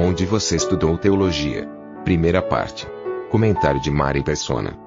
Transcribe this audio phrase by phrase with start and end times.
[0.00, 1.68] Onde você estudou teologia?
[2.04, 2.86] Primeira parte.
[3.32, 4.78] Comentário de Mari Persona.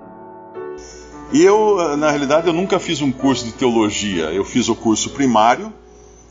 [1.33, 4.31] E eu, na realidade, eu nunca fiz um curso de teologia.
[4.31, 5.73] Eu fiz o curso primário,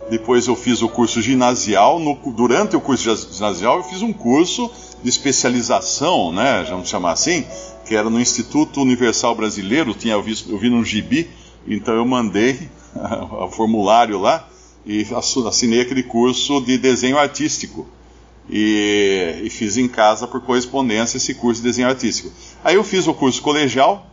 [0.09, 1.99] depois eu fiz o curso ginasial.
[1.99, 4.71] No, durante o curso ginasial, eu fiz um curso
[5.03, 7.45] de especialização, né, vamos chamar assim,
[7.85, 9.93] que era no Instituto Universal Brasileiro.
[9.93, 11.29] Tinha eu eu vi num gibi,
[11.69, 12.59] então eu mandei
[13.45, 14.49] o formulário lá
[14.87, 17.87] e assinei aquele curso de desenho artístico.
[18.53, 22.33] E, e, fiz em casa por correspondência esse curso de desenho artístico.
[22.65, 24.11] Aí eu fiz o curso colegial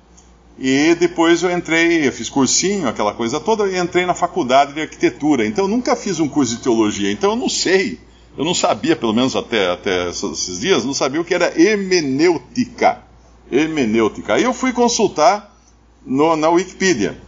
[0.59, 4.81] e depois eu entrei, eu fiz cursinho, aquela coisa toda, e entrei na faculdade de
[4.81, 5.45] arquitetura.
[5.45, 7.99] Então eu nunca fiz um curso de teologia, então eu não sei.
[8.37, 13.01] Eu não sabia, pelo menos até, até esses dias, não sabia o que era hemenêutica.
[13.51, 14.35] Hemenêutica.
[14.35, 15.55] Aí eu fui consultar
[16.05, 17.19] no, na Wikipedia.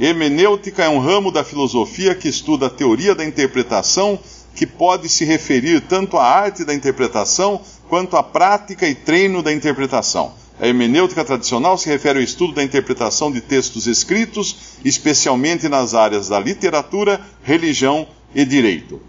[0.00, 4.18] Hemenêutica é um ramo da filosofia que estuda a teoria da interpretação,
[4.54, 9.52] que pode se referir tanto à arte da interpretação quanto à prática e treino da
[9.52, 10.32] interpretação.
[10.60, 16.28] A hermenêutica tradicional se refere ao estudo da interpretação de textos escritos, especialmente nas áreas
[16.28, 19.00] da literatura, religião e direito.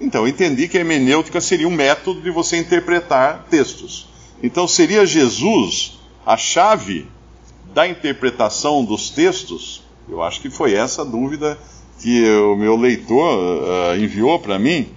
[0.00, 4.08] Então, entendi que a hermenêutica seria um método de você interpretar textos.
[4.42, 7.06] Então, seria Jesus a chave
[7.74, 9.82] da interpretação dos textos?
[10.08, 11.58] Eu acho que foi essa a dúvida
[12.00, 14.88] que o meu leitor uh, enviou para mim.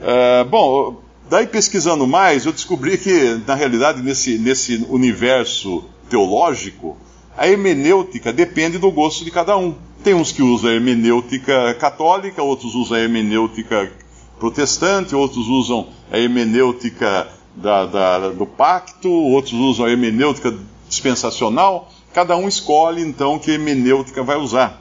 [0.00, 6.96] Uh, bom, Daí, pesquisando mais, eu descobri que, na realidade, nesse, nesse universo teológico,
[7.38, 9.76] a hermenêutica depende do gosto de cada um.
[10.02, 13.92] Tem uns que usam a hermenêutica católica, outros usam a hermenêutica
[14.40, 20.52] protestante, outros usam a hermenêutica da, da, do pacto, outros usam a hermenêutica
[20.88, 21.92] dispensacional.
[22.12, 24.79] Cada um escolhe, então, que hermenêutica vai usar.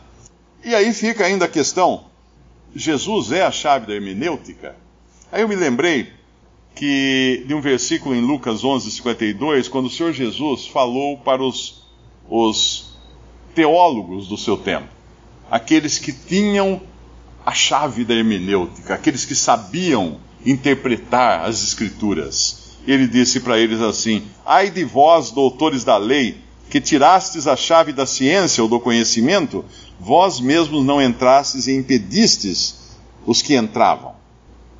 [0.64, 2.06] E aí fica ainda a questão:
[2.75, 4.75] Jesus é a chave da hermenêutica?
[5.31, 6.12] Aí eu me lembrei
[6.75, 11.84] que de um versículo em Lucas 11, 52, quando o Senhor Jesus falou para os,
[12.30, 12.98] os
[13.53, 14.88] teólogos do seu tempo,
[15.50, 16.81] aqueles que tinham
[17.46, 22.78] a chave da hermenêutica, aqueles que sabiam interpretar as Escrituras.
[22.88, 26.38] Ele disse para eles assim: Ai de vós, doutores da lei,
[26.69, 29.66] que tirastes a chave da ciência ou do conhecimento,
[30.00, 34.13] vós mesmos não entrastes e impedistes os que entravam.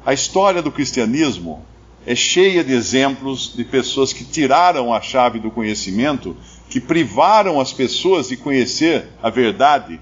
[0.06, 1.66] A história do cristianismo
[2.06, 6.38] é cheia de exemplos de pessoas que tiraram a chave do conhecimento,
[6.70, 10.00] que privaram as pessoas de conhecer a verdade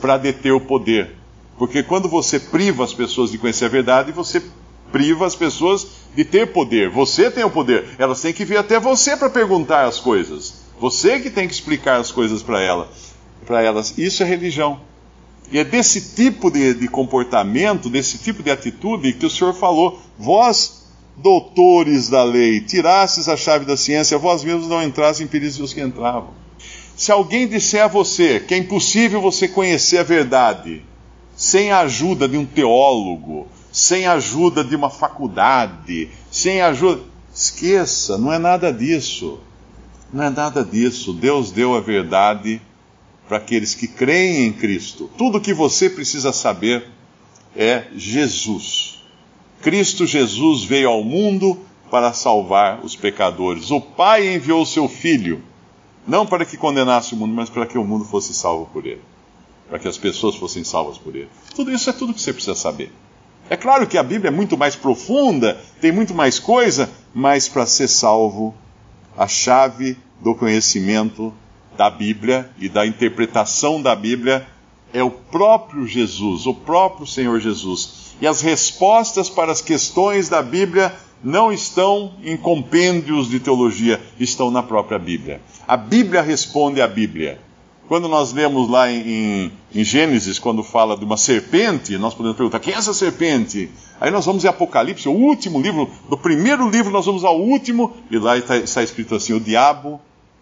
[0.00, 1.16] para deter o poder.
[1.58, 4.42] Porque quando você priva as pessoas de conhecer a verdade, você
[4.92, 6.90] priva as pessoas de ter poder.
[6.90, 7.86] Você tem o poder.
[7.98, 10.59] Elas têm que vir até você para perguntar as coisas.
[10.80, 12.90] Você que tem que explicar as coisas para ela,
[13.48, 13.98] elas.
[13.98, 14.80] Isso é religião.
[15.52, 20.00] E é desse tipo de, de comportamento, desse tipo de atitude que o Senhor falou.
[20.18, 20.86] Vós
[21.16, 25.74] doutores da lei, tirastes a chave da ciência, vós mesmos não entrastes em peritos os
[25.74, 26.30] que entravam.
[26.96, 30.82] Se alguém disser a você que é impossível você conhecer a verdade
[31.36, 37.02] sem a ajuda de um teólogo, sem a ajuda de uma faculdade, sem a ajuda.
[37.34, 39.40] Esqueça, não é nada disso.
[40.12, 41.12] Não é nada disso.
[41.12, 42.60] Deus deu a verdade
[43.28, 45.08] para aqueles que creem em Cristo.
[45.16, 46.88] Tudo que você precisa saber
[47.56, 49.04] é Jesus.
[49.62, 51.60] Cristo Jesus veio ao mundo
[51.90, 53.70] para salvar os pecadores.
[53.70, 55.42] O Pai enviou seu Filho,
[56.06, 59.02] não para que condenasse o mundo, mas para que o mundo fosse salvo por ele.
[59.68, 61.28] Para que as pessoas fossem salvas por ele.
[61.54, 62.92] Tudo isso é tudo que você precisa saber.
[63.48, 67.66] É claro que a Bíblia é muito mais profunda, tem muito mais coisa, mas para
[67.66, 68.54] ser salvo,
[69.16, 71.32] a chave do conhecimento
[71.76, 74.46] da Bíblia e da interpretação da Bíblia
[74.92, 78.14] é o próprio Jesus, o próprio Senhor Jesus.
[78.20, 84.50] E as respostas para as questões da Bíblia não estão em compêndios de teologia, estão
[84.50, 85.40] na própria Bíblia.
[85.66, 87.38] A Bíblia responde à Bíblia.
[87.88, 92.60] Quando nós lemos lá em, em, Gênesis, quando fala de uma serpente, nós podemos perguntar:
[92.60, 93.68] quem é essa serpente?
[94.00, 97.92] Aí nós vamos em Apocalipse, o último livro, do primeiro livro nós vamos ao último,
[98.08, 100.00] e lá está, está escrito assim: o diabo,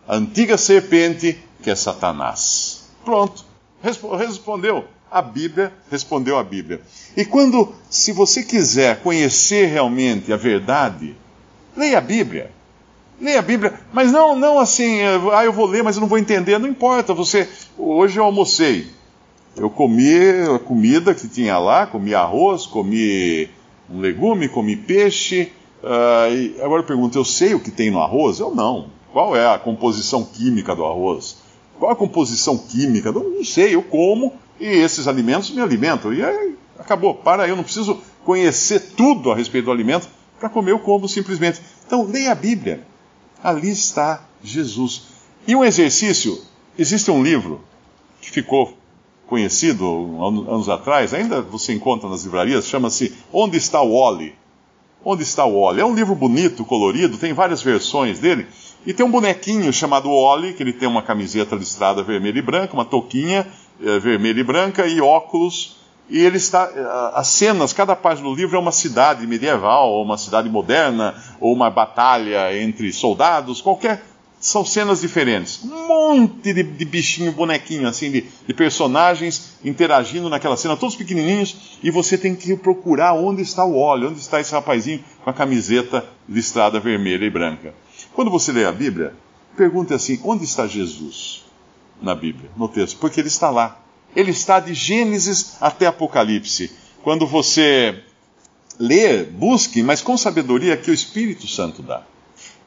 [0.08, 2.88] a antiga serpente, que é Satanás.
[3.04, 3.44] Pronto,
[3.82, 4.84] respondeu.
[5.10, 6.80] A Bíblia respondeu a Bíblia.
[7.14, 11.14] E quando, se você quiser conhecer realmente a verdade,
[11.76, 12.50] leia a Bíblia.
[13.20, 15.00] Leia a Bíblia, mas não, não assim,
[15.32, 16.58] ah, eu vou ler, mas eu não vou entender.
[16.58, 17.12] Não importa.
[17.12, 18.86] Você, hoje eu almocei.
[19.56, 20.14] Eu comi
[20.54, 23.50] a comida que tinha lá, comi arroz, comi
[23.90, 25.52] um legume, comi peixe.
[25.82, 28.38] Uh, agora eu pergunto, eu sei o que tem no arroz?
[28.38, 28.97] Eu não.
[29.12, 31.38] Qual é a composição química do arroz?
[31.78, 33.12] Qual a composição química?
[33.12, 36.12] Não sei, eu como e esses alimentos me alimentam.
[36.12, 40.08] E aí acabou, para, eu não preciso conhecer tudo a respeito do alimento
[40.38, 41.60] para comer, eu como simplesmente.
[41.86, 42.84] Então, leia a Bíblia.
[43.42, 45.02] Ali está Jesus.
[45.46, 46.40] E um exercício:
[46.76, 47.60] existe um livro
[48.20, 48.76] que ficou
[49.26, 49.84] conhecido
[50.48, 54.34] anos atrás, ainda você encontra nas livrarias, chama-se Onde está o Oli?
[55.04, 55.80] Onde está o Oli?
[55.80, 58.46] É um livro bonito, colorido, tem várias versões dele.
[58.88, 62.72] E tem um bonequinho chamado Oli, que ele tem uma camiseta listrada vermelha e branca,
[62.72, 63.46] uma touquinha
[63.84, 65.76] é, vermelha e branca e óculos.
[66.08, 66.72] E ele está.
[66.74, 71.14] Eh, as cenas, cada página do livro é uma cidade medieval, ou uma cidade moderna,
[71.38, 74.02] ou uma batalha entre soldados, qualquer
[74.40, 75.62] são cenas diferentes.
[75.64, 81.78] Um monte de, de bichinho, bonequinho, assim, de, de, personagens interagindo naquela cena, todos pequenininhos,
[81.82, 85.34] e você tem que procurar onde está o óleo, onde está esse rapazinho com a
[85.34, 87.74] camiseta listrada vermelha e branca.
[88.18, 89.14] Quando você lê a Bíblia,
[89.56, 91.44] pergunte assim: onde está Jesus
[92.02, 92.98] na Bíblia, no texto?
[92.98, 93.80] Porque ele está lá.
[94.16, 96.68] Ele está de Gênesis até Apocalipse.
[97.04, 98.02] Quando você
[98.76, 102.02] lê, busque, mas com sabedoria que o Espírito Santo dá.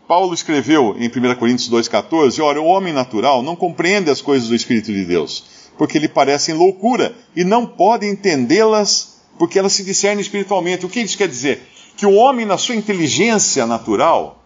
[0.07, 4.55] Paulo escreveu em 1 Coríntios 2,14: Ora, o homem natural não compreende as coisas do
[4.55, 5.43] Espírito de Deus,
[5.77, 10.85] porque lhe parecem loucura, e não pode entendê-las, porque elas se discernem espiritualmente.
[10.85, 11.61] O que isso quer dizer?
[11.97, 14.40] Que o homem, na sua inteligência natural,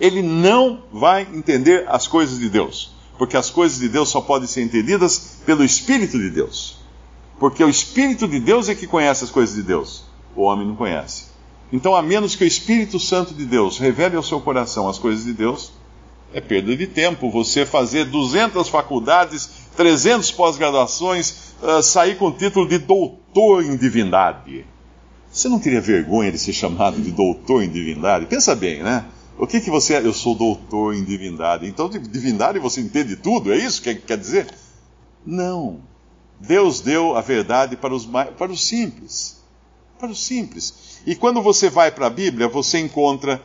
[0.00, 4.48] ele não vai entender as coisas de Deus, porque as coisas de Deus só podem
[4.48, 6.78] ser entendidas pelo Espírito de Deus.
[7.38, 10.04] Porque o Espírito de Deus é que conhece as coisas de Deus,
[10.34, 11.26] o homem não conhece.
[11.72, 15.24] Então, a menos que o Espírito Santo de Deus revele ao seu coração as coisas
[15.24, 15.72] de Deus,
[16.32, 22.68] é perda de tempo você fazer 200 faculdades, 300 pós-graduações, uh, sair com o título
[22.68, 24.64] de doutor em divindade.
[25.30, 28.26] Você não teria vergonha de ser chamado de doutor em divindade?
[28.26, 29.04] Pensa bem, né?
[29.38, 29.98] O que, que você é?
[29.98, 31.66] Eu sou doutor em divindade.
[31.66, 33.52] Então, de divindade você entende tudo?
[33.52, 34.46] É isso que quer dizer?
[35.24, 35.80] Não.
[36.40, 39.42] Deus deu a verdade para os, para os simples.
[39.98, 41.00] Para os simples.
[41.06, 43.42] E quando você vai para a Bíblia, você encontra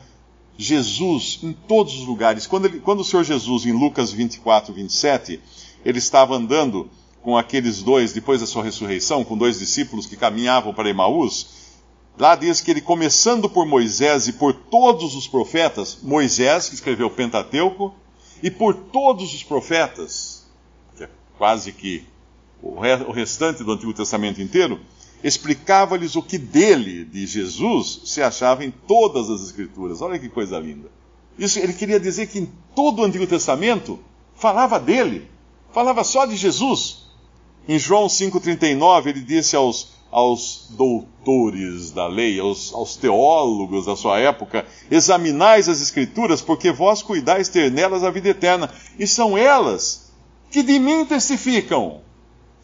[0.57, 2.47] Jesus em todos os lugares.
[2.47, 5.39] Quando, ele, quando o Senhor Jesus, em Lucas 24, 27,
[5.83, 6.89] ele estava andando
[7.21, 11.60] com aqueles dois, depois da sua ressurreição, com dois discípulos que caminhavam para Emaús,
[12.17, 17.07] lá diz que ele, começando por Moisés e por todos os profetas, Moisés, que escreveu
[17.07, 17.93] o Pentateuco,
[18.43, 20.45] e por todos os profetas,
[20.95, 22.05] que é quase que
[22.61, 24.79] o restante do Antigo Testamento inteiro,
[25.23, 30.01] explicava-lhes o que dele, de Jesus, se achava em todas as Escrituras.
[30.01, 30.89] Olha que coisa linda.
[31.37, 33.99] Isso, ele queria dizer que em todo o Antigo Testamento
[34.35, 35.29] falava dele,
[35.71, 37.03] falava só de Jesus.
[37.67, 44.19] Em João 5,39, ele disse aos, aos doutores da lei, aos, aos teólogos da sua
[44.19, 48.69] época: examinais as Escrituras, porque vós cuidais ter nelas a vida eterna,
[48.99, 50.11] e são elas
[50.51, 52.01] que de mim testificam.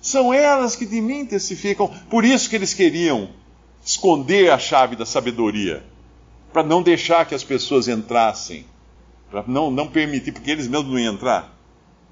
[0.02, 1.92] São elas que de mim testificam.
[2.10, 3.30] Por isso que eles queriam
[3.84, 5.84] esconder a chave da sabedoria,
[6.52, 8.66] para não deixar que as pessoas entrassem,
[9.32, 11.58] para não, não permitir, porque eles mesmos não iam entrar.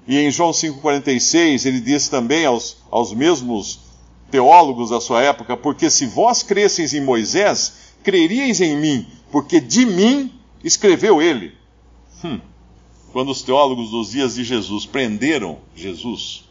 [0.08, 3.85] E em João 5,46 ele diz também aos, aos mesmos
[4.30, 9.84] teólogos da sua época: Porque se vós cresceis em Moisés, creríeis em mim, porque de
[9.84, 11.52] mim escreveu ele.
[12.24, 12.40] Hum.
[13.12, 16.44] Quando os teólogos dos dias de Jesus prenderam Jesus,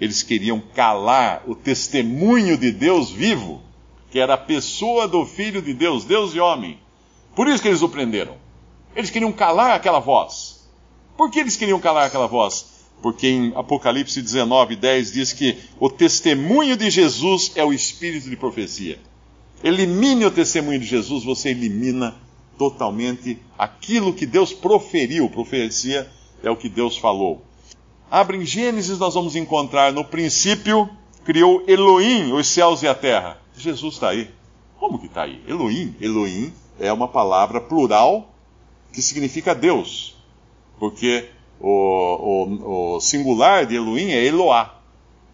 [0.00, 3.62] eles queriam calar o testemunho de Deus vivo,
[4.10, 6.78] que era a pessoa do Filho de Deus, Deus e homem.
[7.34, 8.36] Por isso que eles o prenderam.
[8.94, 10.68] Eles queriam calar aquela voz.
[11.16, 12.73] Por que eles queriam calar aquela voz?
[13.02, 18.36] Porque em Apocalipse 19, 10 diz que o testemunho de Jesus é o espírito de
[18.36, 18.98] profecia.
[19.62, 22.14] Elimine o testemunho de Jesus, você elimina
[22.58, 25.28] totalmente aquilo que Deus proferiu.
[25.28, 26.10] Profecia
[26.42, 27.42] é o que Deus falou.
[28.10, 30.88] Abre em Gênesis, nós vamos encontrar no princípio,
[31.24, 33.40] criou Elohim os céus e a terra.
[33.56, 34.30] Jesus está aí.
[34.78, 35.42] Como que está aí?
[35.48, 35.94] Elohim.
[36.00, 38.34] Elohim é uma palavra plural
[38.92, 40.16] que significa Deus.
[40.78, 41.30] Porque
[41.66, 44.82] o, o, o singular de Elohim é Eloá.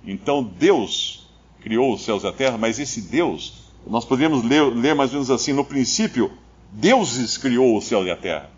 [0.04, 1.28] Então Deus
[1.60, 5.14] criou os céus e a terra, mas esse Deus, nós poderíamos ler, ler mais ou
[5.14, 6.30] menos assim: no princípio,
[6.70, 8.48] deuses criou o céu e a terra.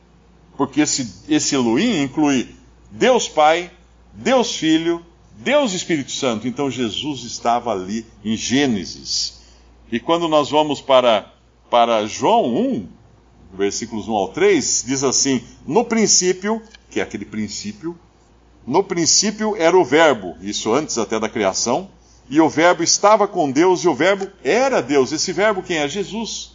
[0.54, 2.54] Porque esse, esse Elohim inclui
[2.90, 3.70] Deus Pai,
[4.12, 5.04] Deus Filho,
[5.38, 6.46] Deus Espírito Santo.
[6.46, 9.40] Então Jesus estava ali em Gênesis.
[9.90, 11.32] E quando nós vamos para,
[11.70, 12.88] para João 1,
[13.52, 17.98] versículos 1 ao 3, diz assim: No princípio, que é aquele princípio,
[18.66, 21.90] no princípio era o Verbo, isso antes até da criação,
[22.30, 25.12] e o Verbo estava com Deus e o Verbo era Deus.
[25.12, 25.88] Esse Verbo quem é?
[25.88, 26.52] Jesus.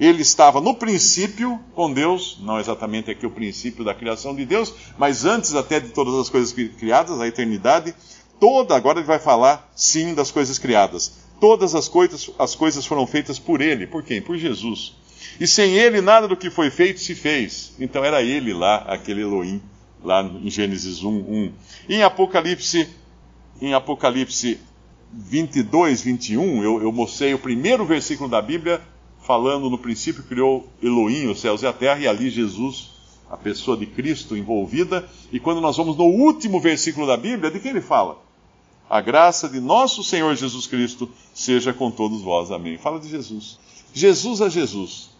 [0.00, 4.72] Ele estava no princípio com Deus, não exatamente aqui o princípio da criação de Deus,
[4.96, 7.94] mas antes até de todas as coisas criadas, a eternidade
[8.40, 11.12] toda, agora ele vai falar sim das coisas criadas.
[11.38, 13.86] Todas as coisas, as coisas foram feitas por ele.
[13.86, 14.22] Por quem?
[14.22, 14.96] Por Jesus.
[15.40, 17.74] E sem ele nada do que foi feito se fez.
[17.78, 19.60] Então era ele lá, aquele Elohim,
[20.02, 21.52] lá em Gênesis 1, 1.
[21.88, 22.88] Em Apocalipse,
[23.60, 24.60] em Apocalipse
[25.12, 28.80] 22, 21, eu, eu mostrei o primeiro versículo da Bíblia
[29.22, 32.90] falando no princípio criou Elohim os céus e a terra, e ali Jesus,
[33.30, 35.08] a pessoa de Cristo envolvida.
[35.32, 38.18] E quando nós vamos no último versículo da Bíblia, de quem ele fala?
[38.90, 42.50] A graça de nosso Senhor Jesus Cristo seja com todos vós.
[42.50, 42.76] Amém.
[42.76, 43.58] Fala de Jesus.
[43.94, 45.11] Jesus a Jesus.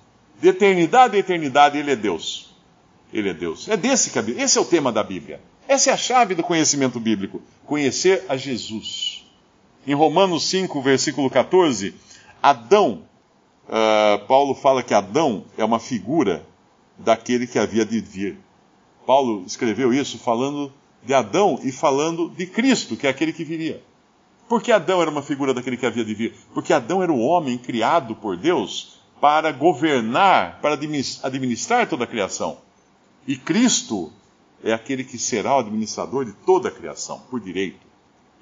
[0.43, 2.53] De eternidade a eternidade, ele é Deus.
[3.13, 3.69] Ele é Deus.
[3.69, 5.41] É desse que a esse é o tema da Bíblia.
[5.69, 7.41] Essa é a chave do conhecimento bíblico.
[7.65, 9.25] Conhecer a Jesus.
[9.87, 11.95] Em Romanos 5, versículo 14,
[12.43, 13.05] Adão
[13.69, 16.45] uh, Paulo fala que Adão é uma figura
[16.99, 18.37] daquele que havia de vir.
[19.07, 20.73] Paulo escreveu isso falando
[21.05, 23.81] de Adão e falando de Cristo, que é aquele que viria.
[24.49, 26.35] Por que Adão era uma figura daquele que havia de vir?
[26.53, 30.75] Porque Adão era o homem criado por Deus para governar, para
[31.23, 32.59] administrar toda a criação.
[33.25, 34.13] E Cristo
[34.65, 37.87] é aquele que será o administrador de toda a criação, por direito.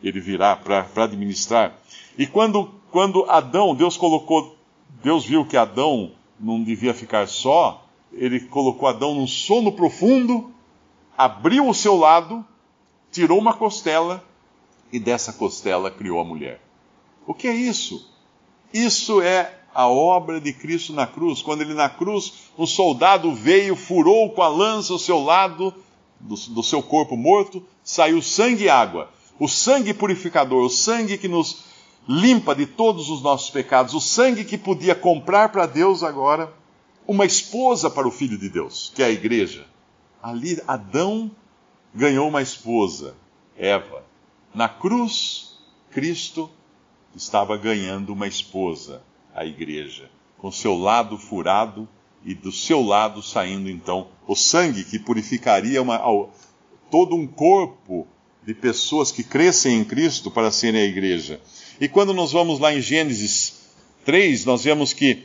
[0.02, 1.76] Ele virá para administrar.
[2.16, 4.56] E quando, quando Adão, Deus colocou
[5.02, 10.50] Deus viu que Adão não devia ficar só, ele colocou Adão num sono profundo,
[11.14, 12.42] abriu o seu lado,
[13.12, 14.24] tirou uma costela
[14.90, 16.58] e dessa costela criou a mulher.
[17.26, 18.10] O que é isso?
[18.72, 21.42] Isso é a obra de Cristo na cruz.
[21.42, 25.74] Quando ele na cruz, um soldado veio, furou com a lança o seu lado
[26.18, 29.10] do, do seu corpo morto, saiu sangue e água.
[29.38, 31.64] O sangue purificador, o sangue que nos
[32.08, 36.52] limpa de todos os nossos pecados, o sangue que podia comprar para Deus agora
[37.06, 39.66] uma esposa para o Filho de Deus, que é a igreja.
[40.22, 41.30] Ali Adão
[41.94, 43.14] ganhou uma esposa,
[43.56, 44.04] Eva.
[44.54, 45.58] Na cruz,
[45.90, 46.50] Cristo
[47.14, 49.02] estava ganhando uma esposa,
[49.34, 51.88] a igreja, com seu lado furado
[52.24, 55.98] e do seu lado saindo então o sangue que purificaria uma,
[56.90, 58.06] todo um corpo
[58.44, 61.40] de pessoas que crescem em Cristo para serem a igreja.
[61.80, 63.60] E quando nós vamos lá em Gênesis
[64.04, 65.24] 3, nós vemos que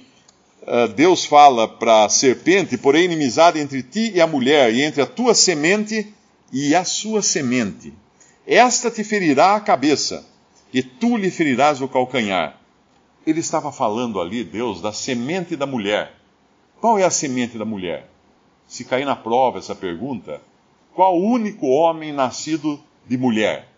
[0.62, 5.02] uh, Deus fala para a serpente: porém, inimizade entre ti e a mulher, e entre
[5.02, 6.14] a tua semente
[6.52, 7.94] e a sua semente.
[8.46, 10.26] Esta te ferirá a cabeça,
[10.74, 12.60] e tu lhe ferirás o calcanhar.
[13.26, 16.16] Ele estava falando ali, Deus, da semente da mulher.
[16.80, 18.10] Qual é a semente da mulher?
[18.68, 20.42] Se cair na prova essa pergunta,
[20.94, 23.70] qual o único homem nascido de mulher?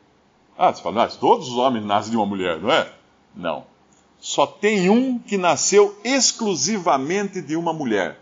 [0.57, 2.91] Ah, você fala, todos os homens nascem de uma mulher, não é?
[3.35, 3.65] Não.
[4.19, 8.19] Só tem um que nasceu exclusivamente de uma mulher: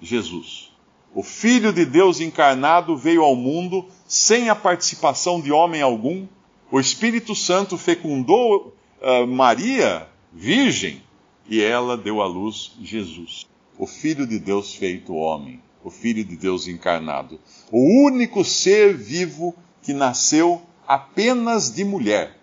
[0.00, 0.70] Jesus.
[1.14, 6.26] O Filho de Deus encarnado veio ao mundo sem a participação de homem algum.
[6.70, 11.02] O Espírito Santo fecundou uh, Maria, virgem,
[11.48, 13.46] e ela deu à luz Jesus.
[13.78, 17.40] O Filho de Deus feito homem, o Filho de Deus encarnado.
[17.70, 22.36] O único ser vivo que nasceu apenas de mulher,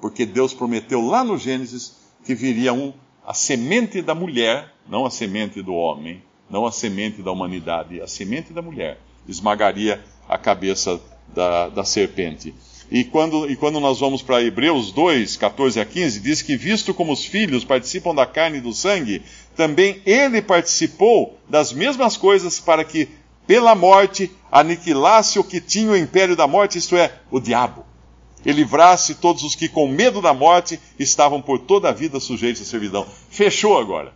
[0.00, 2.92] porque Deus prometeu lá no Gênesis que viria um,
[3.26, 8.06] a semente da mulher, não a semente do homem, não a semente da humanidade, a
[8.06, 11.00] semente da mulher esmagaria a cabeça
[11.34, 12.54] da, da serpente.
[12.90, 16.92] E quando, e quando nós vamos para Hebreus 2, 14 a 15, diz que, visto
[16.92, 19.22] como os filhos participam da carne e do sangue,
[19.54, 23.08] também ele participou das mesmas coisas para que
[23.50, 27.84] pela morte, aniquilasse o que tinha o império da morte, isto é, o diabo,
[28.44, 32.62] e livrasse todos os que, com medo da morte, estavam por toda a vida sujeitos
[32.62, 33.04] à servidão.
[33.28, 34.14] Fechou agora.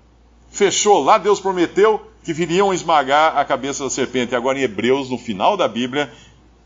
[0.50, 1.02] Fechou.
[1.02, 4.36] Lá Deus prometeu que viriam esmagar a cabeça da serpente.
[4.36, 6.12] Agora, em Hebreus, no final da Bíblia,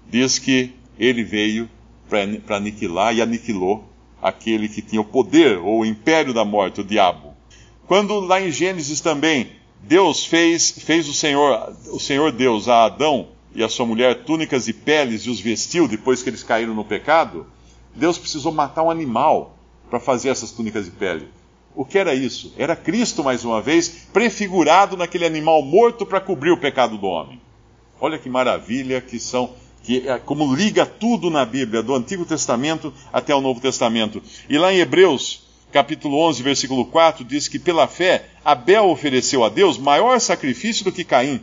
[0.07, 1.71] diz que ele veio
[2.09, 3.85] para aniquilar e aniquilou
[4.21, 7.35] aquele que tinha o poder ou o império da morte, o diabo.
[7.87, 13.29] Quando lá em Gênesis também Deus fez, fez o Senhor, o Senhor Deus a Adão
[13.55, 16.85] e a sua mulher túnicas e peles e os vestiu depois que eles caíram no
[16.85, 17.47] pecado.
[17.95, 19.57] Deus precisou matar um animal
[19.89, 21.29] para fazer essas túnicas de pele.
[21.75, 22.53] O que era isso?
[22.59, 27.41] Era Cristo, mais uma vez, prefigurado naquele animal morto para cobrir o pecado do homem.
[28.01, 29.51] Olha que maravilha que são,
[29.89, 34.23] que é como liga tudo na Bíblia, do Antigo Testamento até o Novo Testamento.
[34.47, 39.49] E lá em Hebreus, capítulo 11, versículo 4, diz que pela fé Abel ofereceu a
[39.49, 41.41] Deus maior sacrifício do que Caim,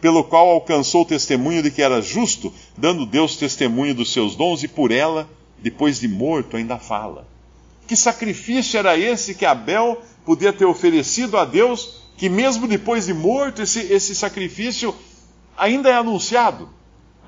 [0.00, 4.62] pelo qual alcançou o testemunho de que era justo, dando Deus testemunho dos seus dons
[4.62, 5.28] e por ela,
[5.58, 7.26] depois de morto, ainda fala.
[7.88, 13.14] Que sacrifício era esse que Abel podia ter oferecido a Deus, que mesmo depois de
[13.14, 14.94] morto, esse, esse sacrifício
[15.58, 16.78] ainda é anunciado?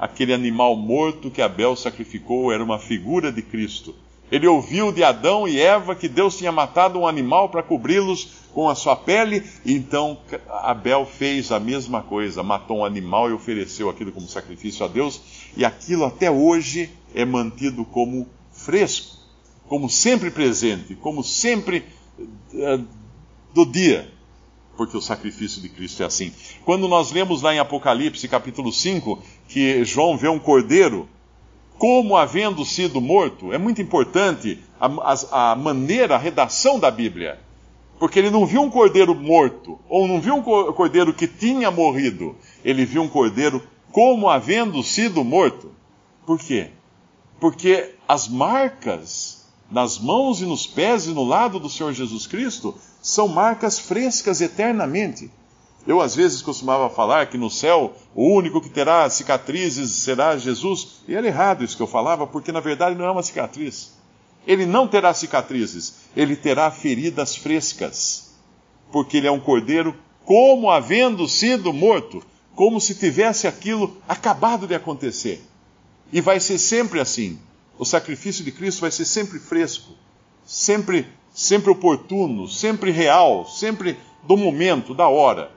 [0.03, 3.95] Aquele animal morto que Abel sacrificou era uma figura de Cristo.
[4.33, 8.69] Ele ouviu de Adão e Eva que Deus tinha matado um animal para cobri-los com
[8.69, 10.19] a sua pele, então
[10.49, 15.21] Abel fez a mesma coisa, matou um animal e ofereceu aquilo como sacrifício a Deus,
[15.57, 19.19] e aquilo até hoje é mantido como fresco,
[19.69, 21.85] como sempre presente, como sempre
[22.19, 22.85] uh,
[23.55, 24.12] do dia
[24.83, 26.33] porque o sacrifício de Cristo é assim.
[26.65, 31.09] Quando nós lemos lá em Apocalipse, capítulo 5, que João vê um cordeiro,
[31.79, 34.87] como havendo sido morto, é muito importante a,
[35.31, 37.39] a, a maneira, a redação da Bíblia.
[37.97, 42.35] Porque ele não viu um cordeiro morto, ou não viu um cordeiro que tinha morrido,
[42.65, 43.63] ele viu um cordeiro
[43.93, 45.71] como havendo sido morto.
[46.27, 46.71] Por quê?
[47.39, 52.77] Porque as marcas nas mãos e nos pés e no lado do Senhor Jesus Cristo
[53.03, 55.29] são marcas frescas eternamente.
[55.85, 61.03] Eu às vezes costumava falar que no céu o único que terá cicatrizes será Jesus,
[61.09, 63.93] e era errado isso que eu falava, porque na verdade não é uma cicatriz.
[64.47, 68.35] Ele não terá cicatrizes, ele terá feridas frescas,
[68.93, 72.23] porque ele é um cordeiro como havendo sido morto,
[72.55, 75.43] como se tivesse aquilo acabado de acontecer.
[76.13, 77.39] E vai ser sempre assim.
[77.77, 79.95] O sacrifício de Cristo vai ser sempre fresco,
[80.45, 85.51] sempre sempre oportuno, sempre real, sempre do momento, da hora,